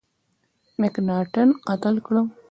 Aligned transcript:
مکناټن 0.79 1.49
قتل 1.67 1.95
کړ. 2.05 2.15